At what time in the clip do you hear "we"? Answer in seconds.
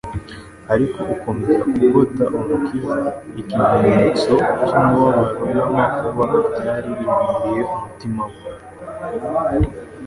8.29-8.37